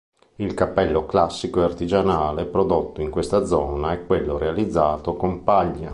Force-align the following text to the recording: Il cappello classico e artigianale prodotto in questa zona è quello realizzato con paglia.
Il 0.37 0.55
cappello 0.55 1.05
classico 1.05 1.61
e 1.61 1.65
artigianale 1.65 2.45
prodotto 2.45 3.01
in 3.01 3.11
questa 3.11 3.45
zona 3.45 3.91
è 3.91 4.03
quello 4.03 4.35
realizzato 4.39 5.13
con 5.15 5.43
paglia. 5.43 5.89